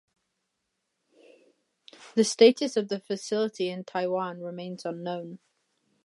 [2.15, 5.37] The status of the facility in Taiwan remains unknown.